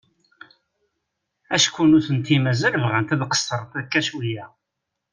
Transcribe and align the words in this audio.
Acku 1.55 1.81
nutenti 1.89 2.35
mazal 2.43 2.75
bɣant 2.83 3.13
ad 3.13 3.21
qesrent 3.31 3.73
akka 3.79 4.01
cwiay. 4.07 4.49